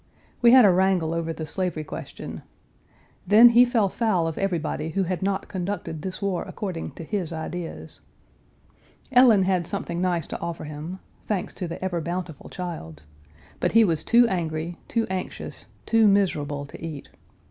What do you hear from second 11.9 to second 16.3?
bountiful Childs!), but he was too angry, too anxious, too